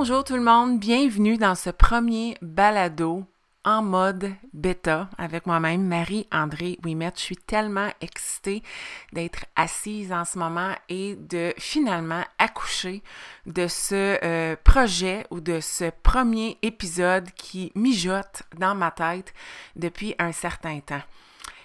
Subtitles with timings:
[0.00, 3.26] Bonjour tout le monde, bienvenue dans ce premier balado
[3.66, 7.18] en mode bêta avec moi-même, Marie-André Wimette.
[7.18, 8.62] Je suis tellement excitée
[9.12, 13.02] d'être assise en ce moment et de finalement accoucher
[13.44, 19.34] de ce euh, projet ou de ce premier épisode qui mijote dans ma tête
[19.76, 21.02] depuis un certain temps.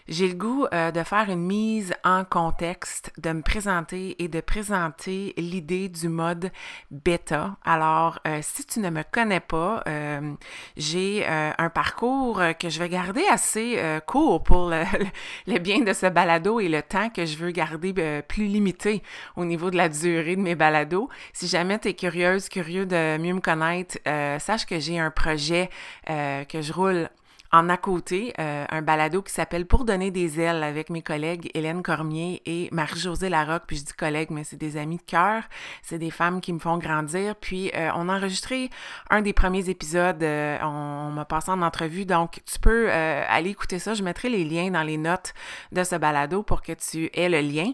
[0.08, 4.40] J'ai le goût euh, de faire une mise en contexte, de me présenter et de
[4.40, 6.52] présenter l'idée du mode
[6.92, 7.58] bêta.
[7.66, 10.36] Alors, euh, si tu ne me connais pas, euh,
[10.78, 14.84] j'ai un parcours que je vais garder assez court pour le,
[15.48, 19.02] le, bien de ce balado et le temps que je veux garder plus limité
[19.36, 21.10] au niveau de la durée de mes balados.
[21.34, 23.98] Si jamais tu es curieuse, curieux de mieux me connaître,
[24.40, 25.70] sache que j'ai un projet
[26.06, 27.10] que je roule
[27.56, 31.50] en à côté euh, un balado qui s'appelle Pour donner des ailes avec mes collègues
[31.54, 33.64] Hélène Cormier et Marie-Josée Larocque.
[33.66, 35.44] Puis je dis collègues, mais c'est des amis de cœur.
[35.82, 37.36] C'est des femmes qui me font grandir.
[37.36, 38.70] Puis euh, on a enregistré
[39.10, 40.22] un des premiers épisodes.
[40.22, 42.06] Euh, on, m'a passé en entrevue.
[42.06, 43.94] Donc tu peux aller écouter ça.
[43.94, 45.34] Je mettrai les liens dans les notes
[45.72, 47.72] de ce balado pour que tu aies le lien.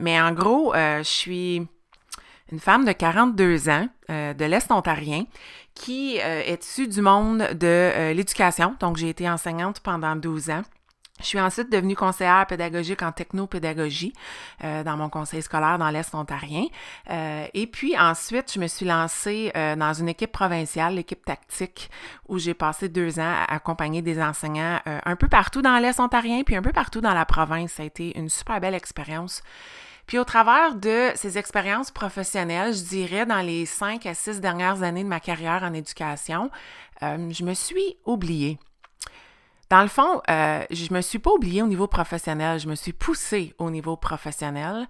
[0.00, 1.66] mais en gros, je suis
[2.50, 5.24] une femme de 42 ans de l'Est ontarien
[5.76, 8.74] qui euh, est issue du monde de euh, l'éducation.
[8.80, 10.62] Donc, j'ai été enseignante pendant 12 ans.
[11.20, 14.12] Je suis ensuite devenue conseillère pédagogique en technopédagogie
[14.64, 16.66] euh, dans mon conseil scolaire dans l'Est ontarien.
[17.08, 21.90] et puis ensuite, je me suis lancée dans une équipe provinciale, l'équipe tactique,
[22.28, 26.42] où j'ai passé deux ans à accompagner des enseignants un peu partout dans l'Est ontarien,
[26.42, 27.72] puis un peu partout dans la province.
[27.72, 29.42] Ça a été une super belle expérience.
[30.06, 34.82] Puis au travers de ces expériences professionnelles, je dirais dans les cinq à six dernières
[34.82, 36.50] années de ma carrière en éducation,
[37.02, 38.58] euh, je me suis oubliée.
[39.68, 42.92] Dans le fond, euh, je me suis pas oubliée au niveau professionnel, je me suis
[42.92, 44.86] poussée au niveau professionnel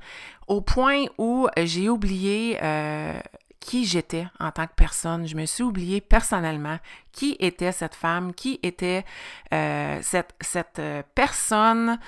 [0.49, 3.19] au point où j'ai oublié euh,
[3.59, 5.27] qui j'étais en tant que personne.
[5.27, 6.79] Je me suis oubliée personnellement
[7.11, 9.07] qui était cette femme, qui était
[9.51, 10.83] cette, cette
[11.15, 11.99] personne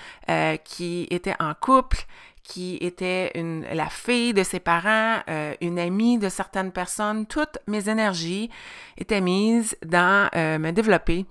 [0.62, 2.04] qui était en couple,
[2.48, 7.58] qui était une, la fille de ses parents, euh, une amie de certaines personnes, toutes
[7.66, 8.50] mes énergies
[8.96, 11.26] étaient mises dans euh, me développer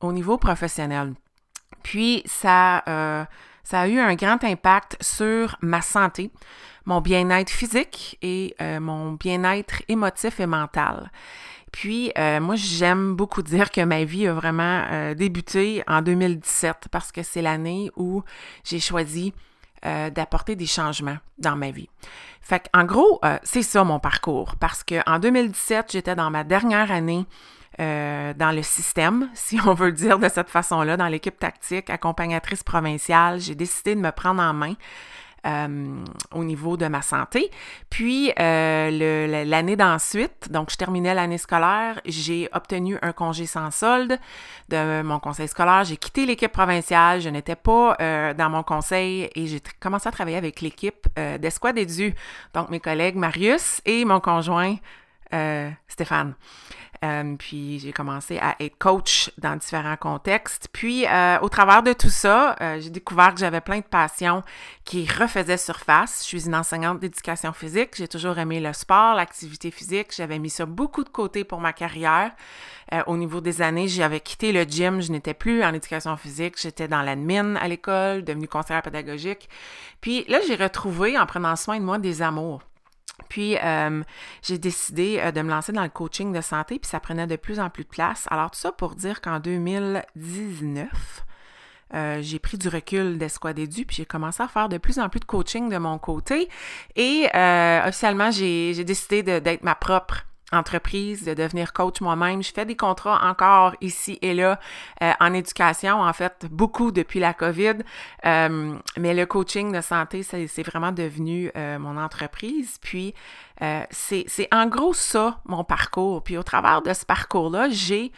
[0.00, 1.12] au niveau professionnel.
[1.82, 3.24] Puis ça, euh,
[3.62, 6.30] ça a eu un grand impact sur ma santé,
[6.86, 11.12] mon bien-être physique et mon bien-être émotif et mental.
[11.70, 17.22] Puis, moi, j'aime beaucoup dire que ma vie a vraiment débuté en 2017 parce que
[17.22, 18.24] c'est l'année où
[18.64, 19.32] j'ai choisi
[19.84, 21.88] euh, d'apporter des changements dans ma vie.
[22.40, 26.92] Fait en gros, euh, c'est ça mon parcours parce qu'en 2017, j'étais dans ma dernière
[26.92, 27.26] année
[27.80, 32.62] euh, dans le système, si on veut dire de cette façon-là, dans l'équipe tactique, accompagnatrice
[32.62, 33.40] provinciale.
[33.40, 34.74] J'ai décidé de me prendre en main
[35.44, 37.50] euh, au niveau de ma santé.
[37.90, 44.18] Puis euh, l'année d'ensuite, donc je terminais l'année scolaire, j'ai obtenu un congé sans solde
[44.68, 45.82] de mon conseil scolaire.
[45.84, 50.12] J'ai quitté l'équipe provinciale, je n'étais pas euh, dans mon conseil et j'ai commencé à
[50.12, 51.08] travailler avec l'équipe
[51.40, 52.14] d'Esquad Edu,
[52.54, 54.76] donc mes collègues Marius et mon conjoint
[55.88, 56.34] Stéphane.
[57.04, 60.68] Euh, puis j'ai commencé à être coach dans différents contextes.
[60.72, 64.42] Puis euh, au travers de tout ça, euh, j'ai découvert que j'avais plein de passions
[64.84, 66.20] qui refaisaient surface.
[66.22, 67.90] Je suis une enseignante d'éducation physique.
[67.96, 70.14] J'ai toujours aimé le sport, l'activité physique.
[70.16, 72.32] J'avais mis ça beaucoup de côté pour ma carrière.
[73.06, 75.00] au niveau des années, j'avais quitté le gym.
[75.00, 76.54] Je n'étais plus en éducation physique.
[76.60, 79.48] J'étais dans l'admin à l'école, devenue conseillère pédagogique.
[80.00, 82.60] Puis là, j'ai retrouvé, en prenant soin de moi, des amours.
[83.28, 84.02] Puis, euh,
[84.42, 87.36] j'ai décidé euh, de me lancer dans le coaching de santé, puis ça prenait de
[87.36, 88.26] plus en plus de place.
[88.30, 91.24] Alors, tout ça pour dire qu'en 2019,
[91.94, 95.20] euh, j'ai pris du recul d'Esquadédu, puis j'ai commencé à faire de plus en plus
[95.20, 96.48] de coaching de mon côté.
[96.96, 97.26] Et
[97.86, 102.42] officiellement, j'ai décidé d'être ma propre entreprise, de devenir coach moi-même.
[102.42, 104.58] Je fais des contrats encore ici et là
[105.02, 107.78] euh, en éducation, en fait, beaucoup depuis la COVID.
[108.24, 112.78] Euh, mais le coaching de santé, c'est vraiment devenu euh, mon entreprise.
[112.80, 113.14] Puis,
[113.90, 116.22] c'est en gros ça, mon parcours.
[116.22, 118.12] Puis, au travers de ce parcours-là, j'ai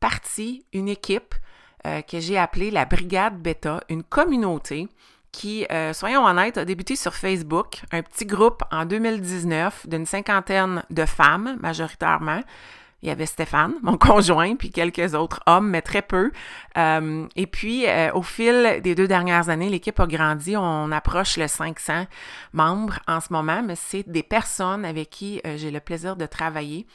[0.00, 1.34] parti une équipe
[2.08, 4.88] que j'ai appelée la Brigade Beta, une communauté
[5.36, 10.82] qui, euh, soyons honnêtes, a débuté sur Facebook, un petit groupe en 2019 d'une cinquantaine
[10.88, 12.40] de femmes, majoritairement.
[13.02, 16.32] Il y avait Stéphane, mon conjoint, puis quelques autres hommes, mais très peu.
[16.78, 20.56] Euh, et puis, euh, au fil des deux dernières années, l'équipe a grandi.
[20.56, 22.06] On approche le 500
[22.54, 26.86] membres en ce moment, mais c'est des personnes avec qui j'ai le plaisir de travailler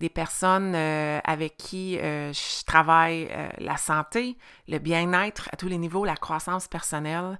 [0.00, 4.36] des personnes euh, avec qui euh, je travaille euh, la santé,
[4.66, 7.38] le bien-être à tous les niveaux, la croissance personnelle.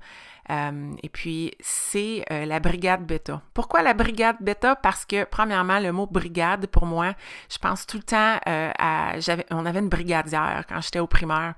[1.03, 3.41] et puis, c'est la brigade bêta.
[3.55, 4.75] Pourquoi la brigade bêta?
[4.75, 7.15] Parce que, premièrement, le mot brigade, pour moi,
[7.49, 9.13] je pense tout le temps à...
[9.53, 11.55] on avait une brigadière quand j'étais au primaire.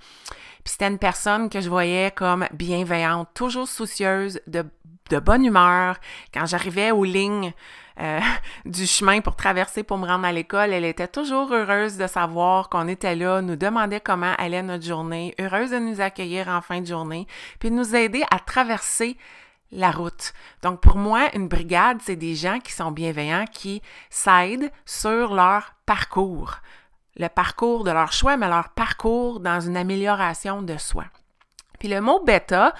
[0.63, 4.63] Puis c'était une personne que je voyais comme bienveillante, toujours soucieuse, de,
[5.09, 5.97] de bonne humeur.
[6.35, 7.55] Quand j'arrivais aux lignes
[8.01, 8.21] euh,
[8.65, 12.69] du chemin pour traverser pour me rendre à l'école, elle était toujours heureuse de savoir
[12.69, 16.81] qu'on était là, nous demandait comment allait notre journée, heureuse de nous accueillir en fin
[16.81, 17.27] de journée,
[17.59, 19.17] puis de nous aider à traverser
[19.73, 20.33] la route.
[20.63, 25.75] Donc pour moi, une brigade, c'est des gens qui sont bienveillants, qui s'aident sur leur
[25.87, 26.57] parcours,
[27.17, 31.05] le parcours de leur choix, mais leur parcours dans une amélioration de soi.
[31.83, 32.77] Puis le mot bêta,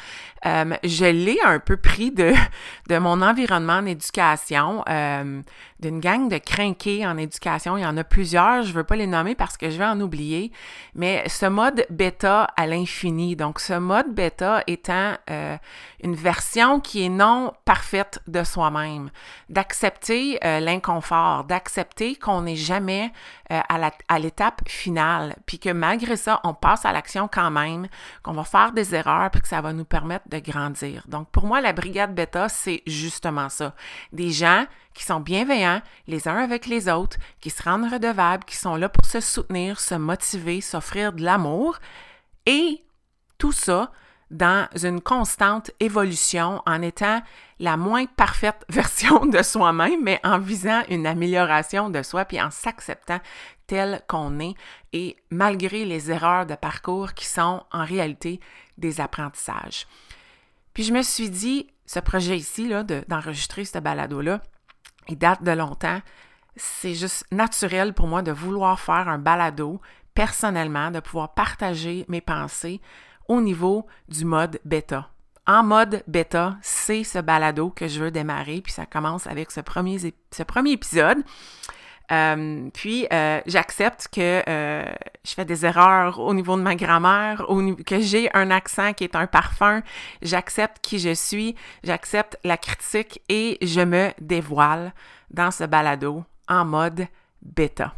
[0.47, 2.33] euh, je l'ai un peu pris de,
[2.89, 5.43] de mon environnement en éducation, euh,
[5.83, 7.77] d'une gang de crinqués en éducation.
[7.77, 9.85] Il y en a plusieurs, je ne veux pas les nommer parce que je vais
[9.85, 10.53] en oublier,
[10.95, 13.37] mais ce mode bêta à l'infini.
[13.37, 15.57] Donc, ce mode bêta étant euh,
[16.03, 19.11] une version qui est non parfaite de soi-même,
[19.49, 23.13] d'accepter l'inconfort, d'accepter qu'on n'est jamais
[23.51, 27.89] à l'étape finale, puis que malgré ça, on passe à l'action quand même,
[28.23, 31.05] qu'on va faire des erreurs, puis que ça va nous permettre de grandir.
[31.09, 33.75] Donc, pour moi, la brigade bêta, c'est justement ça.
[34.13, 38.57] Des gens qui sont bienveillants les uns avec les autres, qui se rendent redevables, qui
[38.57, 41.79] sont là pour se soutenir, se motiver, s'offrir de l'amour.
[42.47, 42.85] Et
[43.39, 43.91] tout ça
[44.33, 47.23] dans une constante évolution en étant
[47.61, 52.51] la moins parfaite version de soi-même, mais en visant une amélioration de soi, puis en
[52.51, 53.21] s'acceptant
[53.67, 54.55] tel qu'on est,
[54.93, 58.41] et malgré les erreurs de parcours qui sont en réalité
[58.79, 59.87] des apprentissages.
[60.75, 62.71] Puis je me suis dit, ce projet ici,
[63.09, 64.41] d'enregistrer ce balado-là,
[65.09, 66.01] il date de longtemps.
[66.57, 69.81] C'est juste naturel pour moi de vouloir faire un balado
[70.15, 72.81] personnellement, de pouvoir partager mes pensées
[73.29, 75.09] au niveau du mode bêta.
[75.47, 79.61] En mode bêta, c'est ce balado que je veux démarrer, puis ça commence avec ce
[79.61, 81.19] premier, ce premier épisode.
[82.13, 84.85] Euh, puis, euh, j'accepte que euh,
[85.25, 87.47] je fais des erreurs au niveau de ma grammaire,
[87.87, 89.83] que j'ai un accent qui est un parfum.
[90.21, 94.93] J'accepte qui je suis, j'accepte la critique et je me dévoile
[95.31, 97.07] dans ce balado en mode
[97.41, 97.95] bêta.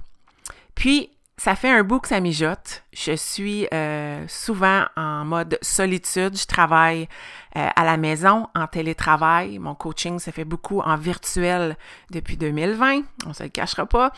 [0.74, 2.84] Puis, ça fait un bout que ça mijote.
[2.92, 6.38] Je suis euh, souvent en mode solitude.
[6.38, 7.08] Je travaille
[7.56, 9.58] euh, à la maison, en télétravail.
[9.58, 11.76] Mon coaching se fait beaucoup en virtuel
[12.10, 13.02] depuis 2020.
[13.26, 14.12] On ne se le cachera pas.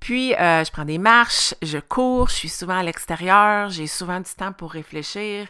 [0.00, 4.20] Puis, euh, je prends des marches, je cours, je suis souvent à l'extérieur, j'ai souvent
[4.20, 5.48] du temps pour réfléchir.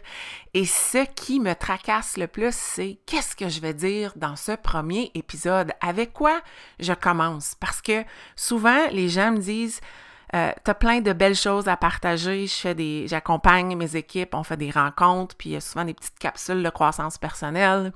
[0.55, 4.53] Et ce qui me tracasse le plus, c'est qu'est-ce que je vais dire dans ce
[4.53, 5.71] premier épisode?
[5.81, 6.41] Avec quoi
[6.79, 7.55] je commence?
[7.59, 8.03] Parce que
[8.35, 9.81] souvent, les gens me disent,
[10.35, 12.45] euh, tu as plein de belles choses à partager.
[12.47, 15.85] Je fais des, j'accompagne mes équipes, on fait des rencontres, puis il y a souvent
[15.85, 17.91] des petites capsules de croissance personnelle.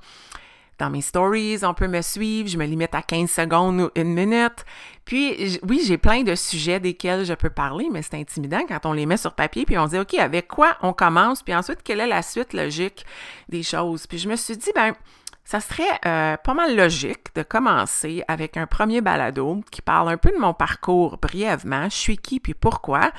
[0.78, 4.12] Dans mes stories, on peut me suivre, je me limite à 15 secondes ou une
[4.12, 4.64] minute.
[5.04, 8.92] Puis, oui, j'ai plein de sujets desquels je peux parler, mais c'est intimidant quand on
[8.92, 12.00] les met sur papier, puis on dit, OK, avec quoi on commence, puis ensuite, quelle
[12.00, 13.06] est la suite logique
[13.48, 14.08] des choses?
[14.08, 14.94] Puis je me suis dit, ben,
[15.44, 20.16] ça serait euh, pas mal logique de commencer avec un premier balado qui parle un
[20.16, 23.12] peu de mon parcours brièvement, je suis qui puis pourquoi,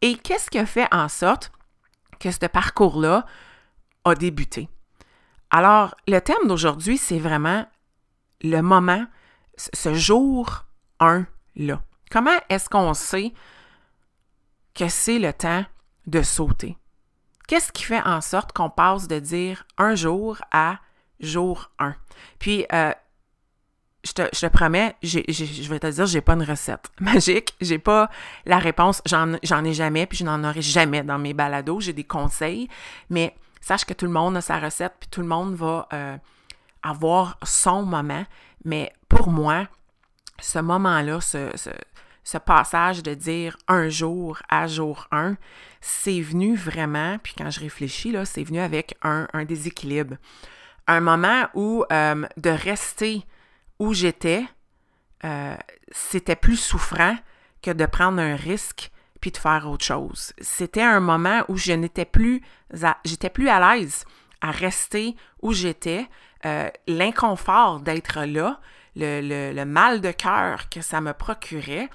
[0.00, 1.52] et qu'est-ce qui a fait en sorte
[2.18, 3.26] que ce parcours-là
[4.04, 4.68] a débuté?
[5.50, 7.66] Alors, le thème d'aujourd'hui, c'est vraiment
[8.42, 9.04] le moment,
[9.56, 10.64] ce jour
[11.00, 11.82] 1-là.
[12.10, 13.32] Comment est-ce qu'on sait
[14.74, 15.64] que c'est le temps
[16.06, 16.76] de sauter?
[17.46, 20.78] Qu'est-ce qui fait en sorte qu'on passe de dire un jour à
[21.22, 21.94] jour 1.
[22.38, 22.92] Puis, euh,
[24.04, 28.10] je te, promets, je vais te dire, j'ai pas une recette magique, j'ai pas
[28.46, 32.04] la réponse, j'en ai jamais, puis je n'en aurai jamais dans mes balados, j'ai des
[32.04, 32.68] conseils,
[33.10, 36.16] mais sache que tout le monde a sa recette, puis tout le monde va euh,
[36.82, 38.24] avoir son moment,
[38.64, 39.68] mais pour moi,
[40.40, 41.50] ce moment-là, ce,
[42.24, 45.36] ce, passage de dire un jour à jour 1,
[45.80, 50.16] c'est venu vraiment, puis quand je réfléchis, c'est venu avec un déséquilibre
[50.92, 53.24] un moment où euh, de rester
[53.78, 54.44] où j'étais,
[55.24, 55.56] euh,
[55.90, 57.16] c'était plus souffrant
[57.62, 60.32] que de prendre un risque puis de faire autre chose.
[60.40, 62.42] C'était un moment où je n'étais plus,
[63.04, 64.04] j'étais plus à l'aise
[64.40, 66.08] à rester où j'étais,
[66.44, 68.60] euh, l'inconfort d'être là,
[68.96, 71.88] le, mal de cœur que ça me procurait,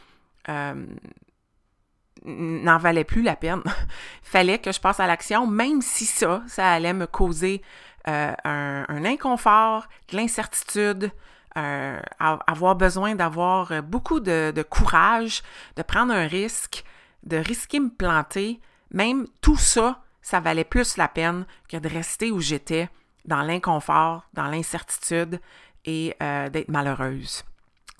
[2.25, 3.61] n'en valait plus la peine.
[4.23, 7.61] Fallait que je passe à l'action, même si ça, ça allait me causer
[8.07, 11.11] euh, un, inconfort, de l'incertitude,
[12.19, 15.41] avoir besoin d'avoir beaucoup de, courage,
[15.75, 16.83] de prendre un risque,
[17.23, 18.59] de risquer me planter.
[18.91, 22.89] Même tout ça, ça valait plus la peine que de rester où j'étais,
[23.25, 25.39] dans l'inconfort, dans l'incertitude
[25.85, 27.43] et euh, d'être malheureuse.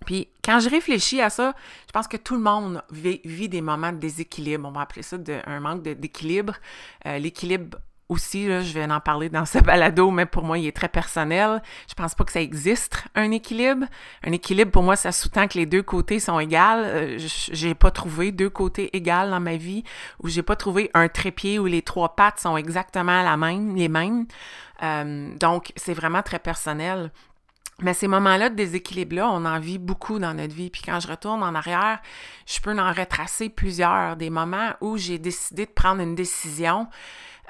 [0.06, 1.54] Puis quand je réfléchis à ça,
[1.88, 4.68] je pense que tout le monde vit, des moments de déséquilibre.
[4.68, 6.56] On va appeler ça un manque d'équilibre.
[7.06, 7.78] Euh, l'équilibre
[8.10, 11.62] aussi, je vais en parler dans ce balado, mais pour moi, il est très personnel.
[11.90, 13.86] Je pense pas que ça existe, un équilibre.
[14.24, 16.56] Un équilibre, pour moi, ça sous-tend que les deux côtés sont égaux.
[16.58, 19.84] Euh, j'ai pas trouvé deux côtés égaux dans ma vie,
[20.24, 23.90] ou j'ai pas trouvé un trépied où les trois pattes sont exactement la même, les
[23.90, 24.26] mêmes.
[24.84, 27.12] Euh, donc, c'est vraiment très personnel.
[27.80, 30.72] Mais ces moments-là de déséquilibre-là, on en vit beaucoup dans notre vie.
[30.72, 32.00] Puis quand je retourne en arrière,
[32.48, 36.88] je peux en retracer plusieurs, des moments où j'ai décidé de prendre une décision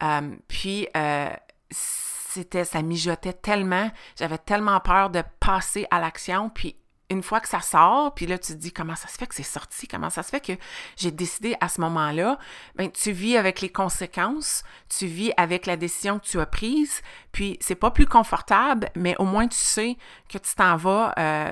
[0.03, 1.29] euh, puis, euh,
[1.69, 6.75] c'était, ça mijotait tellement, j'avais tellement peur de passer à l'action, puis
[7.09, 9.35] une fois que ça sort, puis là, tu te dis comment ça se fait que
[9.35, 10.53] c'est sorti, comment ça se fait que
[10.97, 12.37] j'ai décidé à ce moment-là,
[12.75, 17.01] ben tu vis avec les conséquences, tu vis avec la décision que tu as prise,
[17.31, 21.51] puis c'est pas plus confortable, mais au moins tu sais que tu t'en vas euh,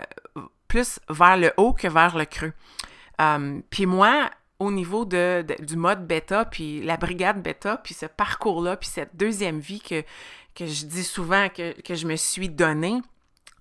[0.68, 2.54] plus vers le haut que vers le creux.
[3.70, 8.78] puis moi, au niveau de, du mode bêta, puis la brigade bêta, puis ce parcours-là,
[8.78, 10.04] puis cette deuxième vie que,
[10.60, 13.02] je dis souvent que, que je me suis donnée,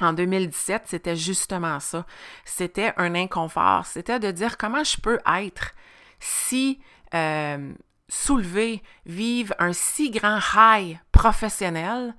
[0.00, 2.04] en 2017, c'était justement ça.
[2.44, 3.86] C'était un inconfort.
[3.86, 5.72] C'était de dire comment je peux être
[6.18, 6.80] si
[7.14, 7.72] euh,
[8.08, 12.14] soulevé, vivre un si grand high professionnel,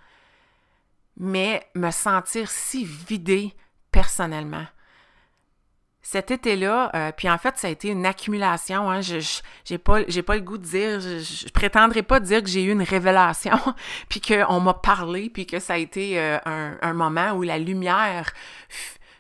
[1.17, 3.53] mais me sentir si vidé
[3.91, 4.65] personnellement
[6.05, 8.91] cet été-là, euh, puis en fait, ça a été une accumulation.
[8.91, 9.17] Hein, je
[9.65, 12.71] j'ai pas, pas le goût de dire, je, je prétendrai pas dire que j'ai eu
[12.71, 13.57] une révélation,
[14.07, 18.33] puis qu'on m'a parlé, puis que ça a été euh, un, moment où la lumière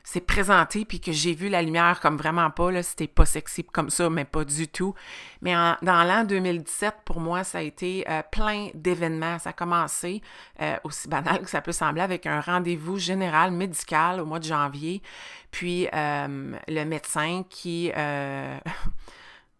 [0.05, 3.63] s'est présenté puis que j'ai vu la lumière comme vraiment pas, là, c'était pas sexy
[3.63, 4.93] comme ça, mais pas du tout.
[5.41, 9.39] Mais dans l'an 2017, pour moi, ça a été euh, plein d'événements.
[9.39, 10.21] Ça a commencé,
[10.61, 14.45] euh, aussi banal que ça peut sembler, avec un rendez-vous général médical au mois de
[14.45, 15.01] janvier.
[15.49, 17.91] Puis euh, le médecin qui...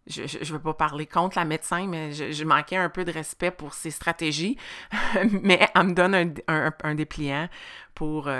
[0.06, 3.50] je ne veux pas parler contre la médecin, mais je, manquais un peu de respect
[3.50, 4.56] pour ses stratégies.
[5.42, 7.48] mais elle me donne un, un, un dépliant
[7.96, 8.30] pour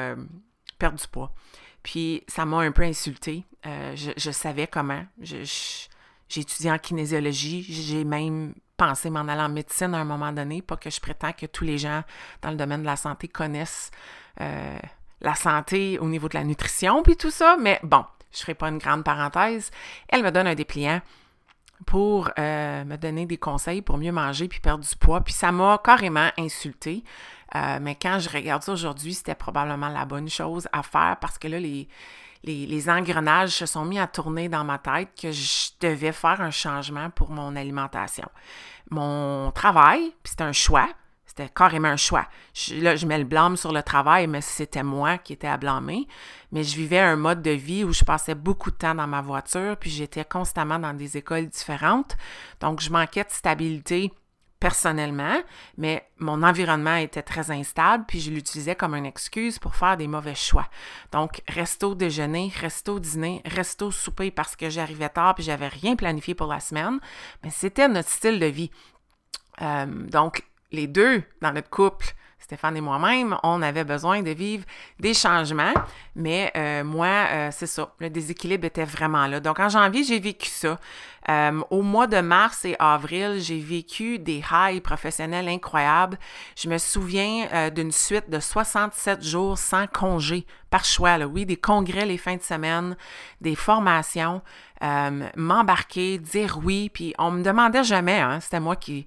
[0.78, 1.34] perdre du poids.
[1.87, 3.45] Puis ça m'a un peu insultée.
[3.64, 5.05] Euh, je, savais comment.
[5.21, 5.45] j'ai
[6.35, 7.62] étudié en kinésiologie.
[7.62, 10.62] J'ai même pensé m'en aller en médecine à un moment donné.
[10.62, 12.02] Pas que je prétends que tous les gens
[12.43, 13.93] dans le domaine de la santé connaissent
[14.40, 14.78] euh,
[15.21, 17.57] la santé au niveau de la nutrition puis tout ça.
[17.61, 19.71] Mais bon, je ne ferai pas une grande parenthèse.
[20.09, 21.00] Elle me donne un dépliant
[21.87, 25.21] pour euh, me donner des conseils pour mieux manger puis perdre du poids.
[25.21, 27.05] Puis ça m'a carrément insultée.
[27.54, 31.38] Euh, mais quand je regarde ça aujourd'hui, c'était probablement la bonne chose à faire parce
[31.38, 31.88] que là, les,
[32.44, 36.50] les, engrenages se sont mis à tourner dans ma tête que je devais faire un
[36.50, 38.28] changement pour mon alimentation.
[38.90, 40.88] Mon travail, puis c'était un choix,
[41.24, 42.26] c'était carrément un choix.
[42.80, 46.06] là, je mets le blâme sur le travail, mais c'était moi qui étais à blâmer.
[46.52, 49.20] Mais je vivais un mode de vie où je passais beaucoup de temps dans ma
[49.20, 52.16] voiture, puis j'étais constamment dans des écoles différentes.
[52.60, 54.12] Donc, je manquais de stabilité
[54.60, 55.38] personnellement,
[55.76, 60.08] mais mon environnement était très instable, puis je l'utilisais comme une excuse pour faire des
[60.08, 60.66] mauvais choix.
[61.12, 66.34] Donc, resto déjeuner, resto dîner, resto souper parce que j'arrivais tard puis j'avais rien planifié
[66.34, 67.00] pour la semaine,
[67.44, 68.70] mais c'était notre style de vie.
[69.62, 72.14] Euh, donc, les deux dans notre couple,
[72.46, 74.64] Stéphane et moi-même, on avait besoin de vivre
[75.00, 75.74] des changements,
[76.14, 79.40] mais euh, moi, euh, c'est ça, le déséquilibre était vraiment là.
[79.40, 80.78] Donc en janvier, j'ai vécu ça.
[81.28, 86.20] Euh, au mois de mars et avril, j'ai vécu des highs professionnels incroyables.
[86.56, 91.16] Je me souviens d'une suite de 67 jours sans congé par choix.
[91.26, 92.96] Oui, des congrès les fins de semaine,
[93.40, 94.40] des formations,
[95.34, 99.04] m'embarquer, dire oui, puis on me demandait jamais, hein, c'était moi qui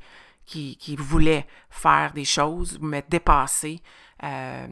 [0.50, 3.82] qui, qui voulait faire des choses, me dépasser.
[4.24, 4.68] Euh,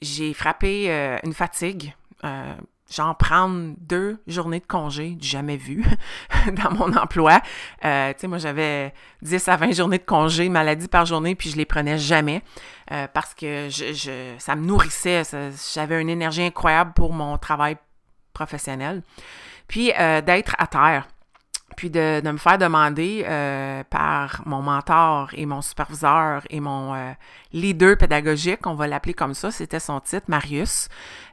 [0.00, 1.94] j'ai frappé euh, une fatigue.
[2.24, 2.54] Euh,
[2.90, 5.84] genre prendre deux journées de congé, jamais vu
[6.52, 7.40] dans mon emploi.
[7.40, 7.46] tu
[7.82, 11.66] sais, moi, j'avais 10 à 20 journées de congé, maladie par journée, puis je les
[11.66, 12.42] prenais jamais
[13.14, 13.68] parce que
[14.38, 15.22] ça me nourrissait.
[15.72, 17.76] J'avais une énergie incroyable pour mon travail
[18.32, 19.04] professionnel.
[19.68, 21.06] Puis d'être à terre
[21.76, 27.12] puis de, me faire demander euh, par mon mentor et mon superviseur et mon euh,
[27.52, 30.88] leader pédagogique, on va l'appeler comme ça, c'était son titre, Marius,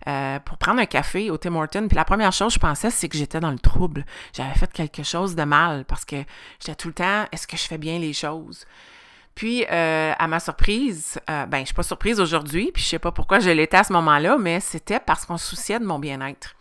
[0.07, 1.87] euh, pour prendre un café au Tim Hortons.
[1.87, 4.05] Puis la première chose que je pensais, c'est que j'étais dans le trouble.
[4.33, 6.17] J'avais fait quelque chose de mal parce que
[6.59, 8.65] j'étais tout le temps, est-ce que je fais bien les choses?
[9.35, 13.37] Puis, à ma surprise, ben, je suis pas surprise aujourd'hui, puis je sais pas pourquoi
[13.39, 16.56] je l'étais à ce moment-là, mais c'était parce qu'on se souciait de mon bien-être.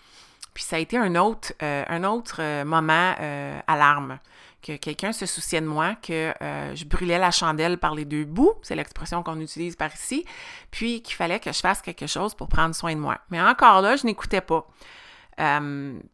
[0.57, 4.19] Puis ça a été un autre, euh, un autre euh, moment euh, alarme,
[4.63, 8.55] que quelqu'un se souciait de moi, que je brûlais la chandelle par les deux bouts,
[8.63, 10.25] c'est l'expression qu'on utilise par ici,
[10.71, 13.19] puis qu'il fallait que je fasse quelque chose pour prendre soin de moi.
[13.31, 14.67] Mais encore là, je n'écoutais pas.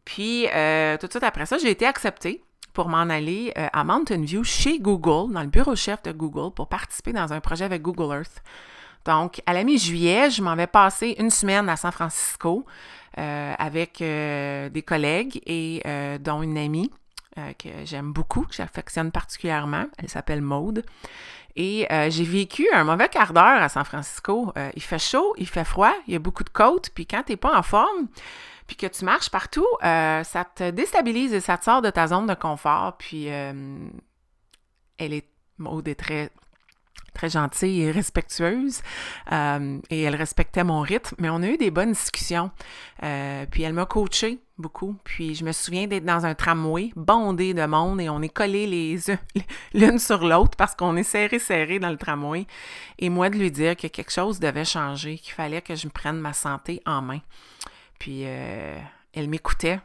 [0.03, 4.43] puis tout de suite après ça, j'ai été acceptée pour m'en aller à Mountain View
[4.43, 8.13] chez Google, dans le bureau chef de Google, pour participer dans un projet avec Google
[8.13, 8.43] Earth.
[9.05, 12.65] Donc, à la mi-juillet, je m'en vais passer une semaine à San Francisco
[13.17, 16.91] avec euh, des collègues et euh, dont une amie
[17.57, 19.85] que j'aime beaucoup, que j'affectionne particulièrement.
[19.97, 20.85] Elle s'appelle Maude.
[21.55, 24.53] Et j'ai vécu un mauvais quart d'heure à San Francisco.
[24.75, 27.31] il fait chaud, il fait froid, il y a beaucoup de côtes, puis quand tu
[27.31, 28.07] n'es pas en forme,
[28.67, 32.27] puis que tu marches partout, ça te déstabilise et ça te sort de ta zone
[32.27, 32.97] de confort.
[32.99, 34.03] Puis elle
[34.99, 35.27] est,
[35.57, 36.29] Maude est très
[37.13, 38.81] très gentille et respectueuse.
[39.31, 42.51] Euh, et elle respectait mon rythme, mais on a eu des bonnes discussions.
[43.03, 44.95] Euh, puis elle m'a coaché beaucoup.
[45.03, 48.67] Puis je me souviens d'être dans un tramway bondé de monde et on est collés
[48.67, 48.97] les
[49.73, 52.45] l'une sur l'autre parce qu'on est serré serré dans le tramway.
[52.99, 55.91] Et moi de lui dire que quelque chose devait changer, qu'il fallait que je me
[55.91, 57.19] prenne ma santé en main.
[57.99, 58.77] Puis euh,
[59.13, 59.79] elle m'écoutait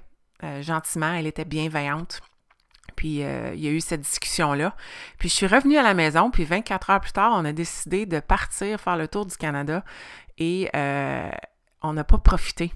[0.61, 2.20] gentiment, elle était bienveillante.
[2.99, 4.75] Puis euh, il y a eu cette discussion-là.
[5.21, 8.07] Puis je suis revenue à la maison, puis 24 heures plus tard, on a décidé
[8.07, 9.85] de partir faire le tour du Canada
[10.37, 11.31] et euh,
[11.81, 12.73] on n'a pas profité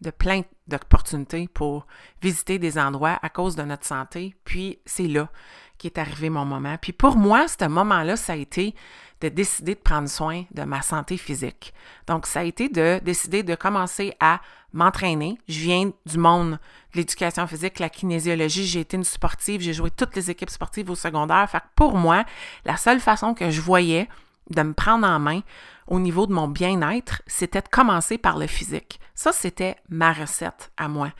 [0.00, 1.88] de plein d'opportunités pour
[2.22, 4.36] visiter des endroits à cause de notre santé.
[4.44, 5.28] Puis c'est là
[5.76, 6.76] qu'est arrivé mon moment.
[6.80, 8.76] Puis pour moi, ce moment-là, ça a été
[9.22, 11.74] de décider de prendre soin de ma santé physique.
[12.06, 14.40] Donc, ça a été de décider de commencer à
[14.72, 15.38] m'entraîner.
[15.48, 16.58] Je viens du monde de
[16.94, 18.66] l'éducation physique, la kinésiologie.
[18.66, 19.60] J'ai été une sportive.
[19.60, 21.48] J'ai joué toutes les équipes sportives au secondaire.
[21.50, 22.24] Fait pour moi,
[22.64, 24.08] la seule façon que je voyais
[24.50, 25.40] de me prendre en main
[25.86, 29.00] au niveau de mon bien-être, c'était de commencer par le physique.
[29.14, 31.10] Ça, c'était ma recette à moi.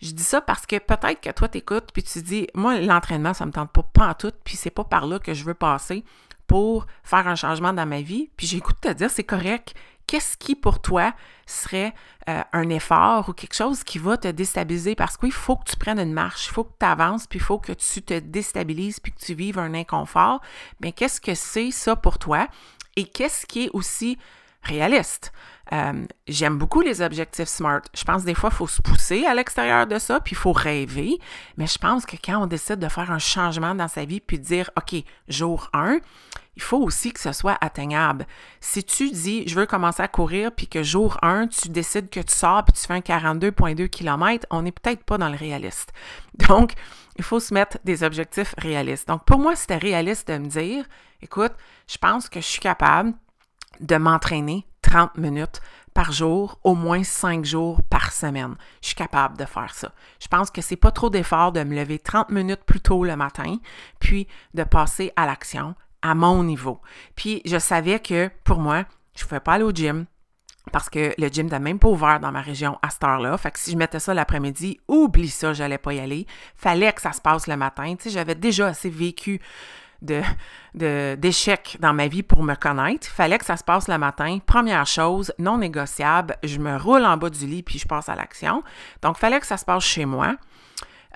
[0.00, 3.46] Je dis ça parce que peut-être que toi, t'écoutes, puis tu dis, moi, l'entraînement, ça
[3.46, 6.04] me tente pas, pas en tout, puis c'est pas par là que je veux passer
[6.46, 8.30] pour faire un changement dans ma vie.
[8.36, 9.74] Puis j'écoute te dire, c'est correct.
[10.08, 11.12] Qu'est-ce qui, pour toi,
[11.46, 11.94] serait
[12.30, 14.94] euh, un effort ou quelque chose qui va te déstabiliser?
[14.94, 17.42] Parce qu'il faut que tu prennes une marche, il faut que tu avances, puis il
[17.42, 20.40] faut que tu te déstabilises, puis que tu vives un inconfort.
[20.80, 22.48] Mais qu'est-ce que c'est ça pour toi?
[22.96, 24.18] Et qu'est-ce qui est aussi
[24.62, 25.30] réaliste?
[25.72, 27.82] Euh, j'aime beaucoup les objectifs SMART.
[27.94, 30.52] Je pense des fois, il faut se pousser à l'extérieur de ça, puis il faut
[30.52, 31.18] rêver.
[31.58, 34.38] Mais je pense que quand on décide de faire un changement dans sa vie, puis
[34.38, 35.98] de dire, OK, jour 1,
[36.58, 38.26] il faut aussi que ce soit atteignable.
[38.60, 42.18] Si tu dis, je veux commencer à courir, puis que jour 1, tu décides que
[42.18, 45.92] tu sors, puis tu fais un 42,2 km, on n'est peut-être pas dans le réaliste.
[46.48, 46.72] Donc,
[47.16, 49.06] il faut se mettre des objectifs réalistes.
[49.06, 50.84] Donc, pour moi, c'était réaliste de me dire,
[51.22, 51.52] écoute,
[51.86, 53.12] je pense que je suis capable
[53.78, 55.60] de m'entraîner 30 minutes
[55.94, 58.56] par jour, au moins 5 jours par semaine.
[58.82, 59.92] Je suis capable de faire ça.
[60.20, 63.14] Je pense que c'est pas trop d'effort de me lever 30 minutes plus tôt le
[63.14, 63.58] matin,
[64.00, 66.80] puis de passer à l'action à mon niveau.
[67.16, 68.84] Puis je savais que pour moi,
[69.16, 70.06] je ne pouvais pas aller au gym,
[70.70, 73.36] parce que le gym n'était même pas ouvert dans ma région à cette heure-là.
[73.38, 76.26] Fait que si je mettais ça l'après-midi, oublie ça, j'allais pas y aller.
[76.56, 77.94] Fallait que ça se passe le matin.
[77.96, 79.40] Tu sais, j'avais déjà assez vécu
[80.02, 80.22] de,
[81.16, 83.06] d'échecs dans ma vie pour me connaître.
[83.06, 84.38] Fallait que ça se passe le matin.
[84.44, 88.14] Première chose, non négociable, je me roule en bas du lit puis je passe à
[88.14, 88.62] l'action.
[89.02, 90.36] Donc, fallait que ça se passe chez moi.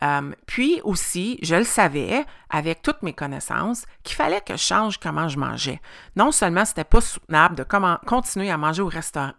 [0.02, 4.98] Euh, puis aussi, je le savais, avec toutes mes connaissances, qu'il fallait que je change
[4.98, 5.80] comment je mangeais.
[6.16, 7.64] Non seulement c'était pas soutenable de
[8.06, 9.32] continuer à manger au, restaurant,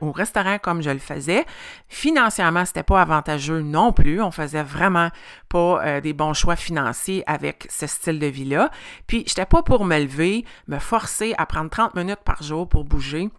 [0.00, 1.44] au restaurant comme je le faisais,
[1.88, 4.22] financièrement, c'était pas avantageux non plus.
[4.22, 5.10] On faisait vraiment
[5.48, 8.70] pas euh, des bons choix financiers avec ce style de vie-là.
[9.06, 12.84] Puis, j'étais pas pour me lever, me forcer à prendre 30 minutes par jour pour
[12.84, 13.30] bouger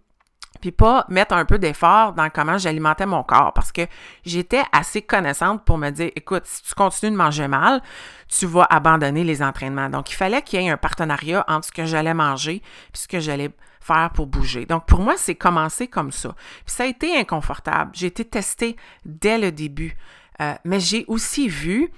[0.60, 3.82] puis pas mettre un peu d'effort dans comment j'alimentais mon corps parce que
[4.24, 7.82] j'étais assez connaissante pour me dire écoute, si tu continues de manger mal,
[8.28, 9.88] tu vas abandonner les entraînements.
[9.88, 12.62] Donc il fallait qu'il y ait un partenariat entre ce que j'allais manger et
[12.96, 14.66] ce que j'allais faire pour bouger.
[14.66, 16.34] Donc pour moi, c'est commencer comme ça.
[16.64, 17.90] Puis ça a été inconfortable.
[17.94, 19.96] J'ai été testée dès le début.
[20.40, 21.90] Euh, mais j'ai aussi vu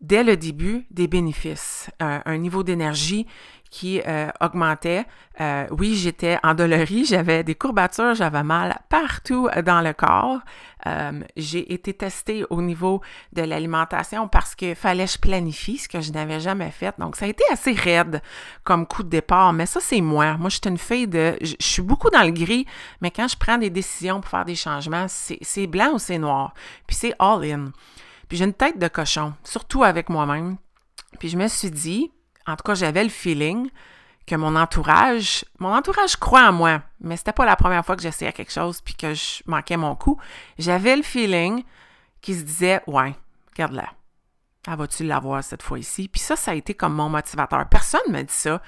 [0.00, 3.26] dès le début des bénéfices, un niveau d'énergie
[3.70, 5.06] qui euh, augmentait.
[5.40, 10.40] Euh, oui, j'étais endolorie, j'avais des courbatures, j'avais mal partout dans le corps.
[10.86, 13.00] Euh, j'ai été testée au niveau
[13.32, 16.94] de l'alimentation parce qu'il fallait que je planifie ce que je n'avais jamais fait.
[16.98, 18.22] Donc, ça a été assez raide
[18.64, 20.36] comme coup de départ, mais ça, c'est moi.
[20.36, 21.36] Moi, je suis une fille de...
[21.40, 22.66] Je, je suis beaucoup dans le gris,
[23.00, 26.54] mais quand je prends des décisions pour faire des changements, c'est blanc ou c'est noir?
[26.86, 27.70] Puis c'est all-in.
[28.28, 30.56] Puis j'ai une tête de cochon, surtout avec moi-même.
[31.18, 32.10] Puis je me suis dit,
[32.46, 33.70] en tout cas, j'avais le feeling
[34.26, 38.02] que mon entourage, mon entourage croit en moi, mais c'était pas la première fois que
[38.02, 40.20] j'essayais quelque chose puis que je manquais mon coup.
[40.58, 41.64] J'avais le feeling
[42.20, 43.14] qui se disait, ouais,
[43.52, 43.88] regarde-la.
[44.66, 46.08] Ah, vas-tu l'avoir cette fois-ci?
[46.08, 47.66] Puis ça, ça a été comme mon motivateur.
[47.68, 48.60] Personne ne me dit ça,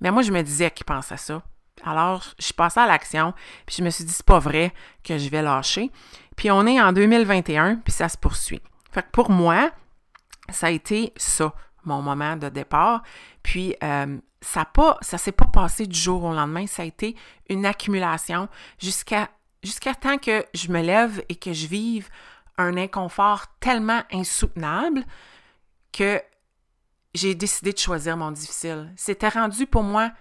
[0.00, 1.42] mais moi, je me disais qu'il pensait ça.
[1.84, 3.34] Alors, je suis passée à l'action,
[3.66, 5.90] puis je me suis dit, c'est pas vrai que je vais lâcher.
[6.36, 8.62] Puis on est en 2021, puis ça se poursuit.
[8.92, 9.70] Fait que pour moi,
[10.50, 11.52] ça a été ça,
[11.84, 13.02] mon moment de départ.
[13.42, 17.16] Puis euh, ça pas, ça s'est pas passé du jour au lendemain, ça a été
[17.48, 19.28] une accumulation jusqu'à
[19.62, 22.08] jusqu'à temps que je me lève et que je vive
[22.56, 25.04] un inconfort tellement insoutenable
[25.92, 26.22] que
[27.14, 28.92] j'ai décidé de choisir mon difficile.
[28.96, 30.12] C'était rendu pour moi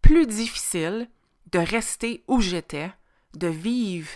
[0.00, 1.08] plus difficile
[1.52, 2.92] de rester où j'étais,
[3.34, 4.10] de vivre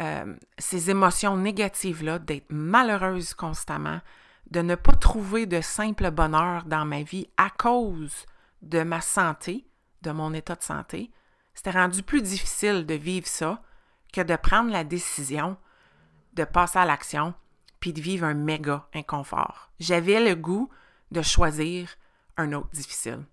[0.00, 4.00] euh, ces émotions négatives-là, d'être malheureuse constamment,
[4.50, 8.26] de ne pas trouver de simple bonheur dans ma vie à cause
[8.62, 9.66] de ma santé,
[10.02, 11.10] de mon état de santé,
[11.54, 13.62] c'était rendu plus difficile de vivre ça
[14.12, 15.56] que de prendre la décision
[16.34, 17.34] de passer à l'action
[17.80, 19.70] puis de vivre un méga inconfort.
[19.78, 20.70] J'avais le goût
[21.10, 21.88] de choisir
[22.36, 23.24] un autre difficile.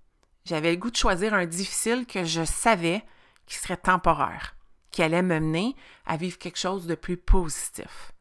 [0.45, 3.04] J'avais le goût de choisir un difficile que je savais
[3.45, 4.56] qui serait temporaire,
[4.91, 5.75] qui allait me mener
[6.06, 8.12] à vivre quelque chose de plus positif.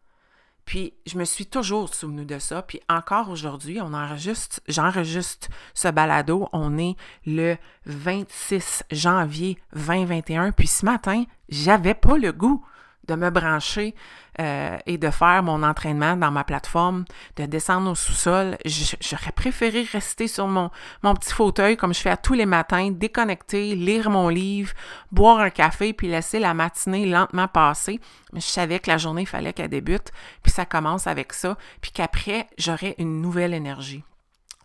[0.65, 2.63] Puis je me suis toujours souvenu de ça.
[2.63, 6.49] Puis encore aujourd'hui, on enregistre, j'enregistre ce balado.
[6.53, 6.97] On est
[7.27, 10.53] le 26 janvier 2021.
[10.53, 12.65] Puis ce matin, j'avais pas le goût
[13.07, 13.95] de me brancher
[14.41, 17.05] euh, et de faire mon entraînement dans ma plateforme,
[17.37, 18.57] de descendre au sous-sol.
[18.65, 20.71] J'aurais préféré rester sur mon,
[21.03, 24.73] petit fauteuil comme je fais tous les matins, déconnecter, lire mon livre,
[25.13, 28.01] boire un café, puis laisser la matinée lentement passer.
[28.33, 30.11] Mais je savais que la journée, il fallait qu'elle débute,
[30.43, 34.03] puis ça commence avec ça, puis qu'après, j'aurais une nouvelle énergie.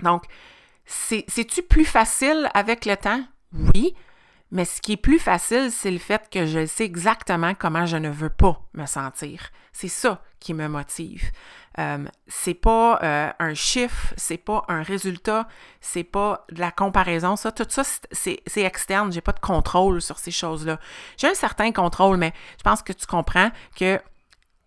[0.02, 0.24] Donc,
[0.86, 3.22] c'est-tu plus facile avec le temps?
[3.54, 3.94] Oui,
[4.52, 7.98] mais ce qui est plus facile, c'est le fait que je sais exactement comment je
[7.98, 9.50] ne veux pas me sentir.
[9.72, 11.32] C'est ça qui me motive.
[11.78, 15.48] Euh, c'est pas euh, un chiffre, c'est pas un résultat,
[15.82, 17.36] c'est pas de la comparaison.
[17.36, 19.12] Ça, tout ça, c'est externe.
[19.12, 20.80] J'ai pas de contrôle sur ces choses-là.
[21.18, 24.02] J'ai un certain contrôle, mais je pense que tu comprends que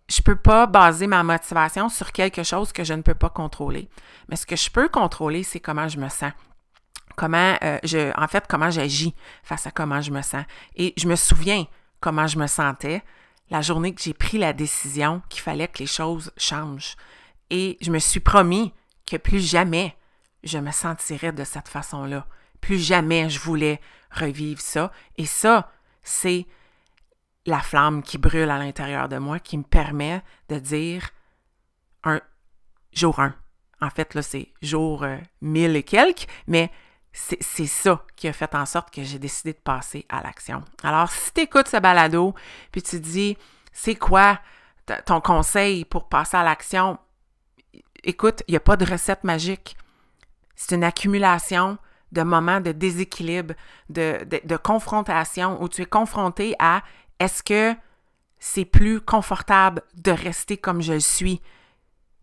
[0.09, 3.89] je peux pas baser ma motivation sur quelque chose que je ne peux pas contrôler.
[4.29, 6.31] Mais ce que je peux contrôler, c'est comment je me sens
[7.15, 10.45] comment euh, je, en fait, comment j'agis face à comment je me sens.
[10.75, 11.65] Et je me souviens
[11.99, 13.01] comment je me sentais
[13.49, 16.95] la journée que j'ai pris la décision qu'il fallait que les choses changent.
[17.49, 18.73] Et je me suis promis
[19.05, 19.95] que plus jamais
[20.43, 22.25] je me sentirais de cette façon-là.
[22.61, 23.79] Plus jamais je voulais
[24.11, 24.91] revivre ça.
[25.17, 25.71] Et ça,
[26.03, 26.45] c'est
[27.45, 31.09] la flamme qui brûle à l'intérieur de moi qui me permet de dire
[32.03, 32.21] un
[32.93, 33.35] jour un.
[33.81, 36.71] En fait, là, c'est jour euh, mille et quelques, mais
[37.13, 40.63] c'est ça qui a fait en sorte que j'ai décidé de passer à l'action.
[40.81, 42.33] Alors, si tu écoutes ce balado,
[42.71, 43.37] puis tu dis,
[43.71, 44.39] c'est quoi
[45.05, 46.97] ton conseil pour passer à l'action?
[48.03, 49.77] Écoute, il n'y a pas de recette magique.
[50.55, 51.77] C'est une accumulation
[52.11, 53.53] de moments de déséquilibre,
[53.89, 56.81] de, de, de confrontation, où tu es confronté à
[57.19, 57.75] est-ce que
[58.39, 61.41] c'est plus confortable de rester comme je le suis,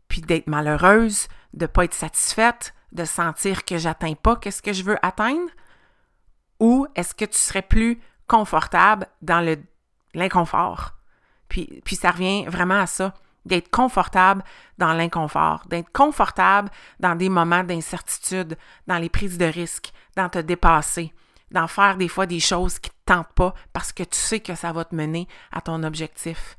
[0.09, 4.72] puis d'être malheureuse, de ne pas être satisfaite, de sentir que j'atteins pas qu'est-ce que
[4.72, 5.50] je veux atteindre?
[6.59, 9.40] Ou est-ce que tu serais plus confortable dans
[10.14, 10.92] l'inconfort?
[11.48, 13.14] Puis, puis ça revient vraiment à ça,
[13.46, 14.44] d'être confortable
[14.79, 20.38] dans l'inconfort, d'être confortable dans des moments d'incertitude, dans les prises de risques, dans te
[20.38, 21.12] dépasser,
[21.50, 24.40] d'en faire des fois des choses qui ne te tentent pas parce que tu sais
[24.40, 26.57] que ça va te mener à ton objectif.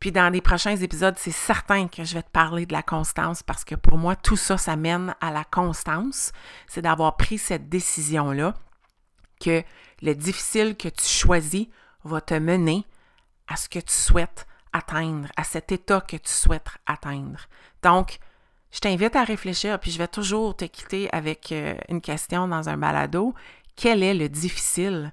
[0.00, 3.42] Puis dans les prochains épisodes, c'est certain que je vais te parler de la constance
[3.42, 6.32] parce que pour moi, tout ça, ça mène à la constance.
[6.66, 8.54] C'est d'avoir pris cette décision-là
[9.40, 9.62] que
[10.00, 11.66] le difficile que tu choisis
[12.04, 12.86] va te mener
[13.46, 17.40] à ce que tu souhaites atteindre, à cet état que tu souhaites atteindre.
[17.82, 18.20] Donc,
[18.72, 22.68] je t'invite à réfléchir, puis je vais toujours te quitter avec euh, une question dans
[22.68, 23.34] un balado.
[23.76, 25.12] Quel est le difficile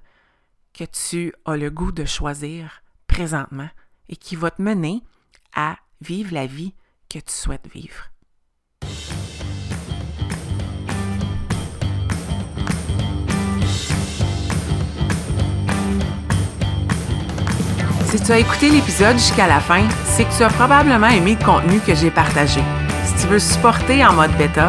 [0.72, 3.68] que tu as le goût de choisir présentement?
[4.08, 5.02] et qui va te mener
[5.54, 6.74] à vivre la vie
[7.08, 8.10] que tu souhaites vivre.
[18.10, 21.44] Si tu as écouté l'épisode jusqu'à la fin, c'est que tu as probablement aimé le
[21.44, 22.62] contenu que j'ai partagé.
[23.04, 24.68] Si tu veux supporter en mode bêta,